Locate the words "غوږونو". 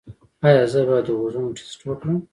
1.19-1.55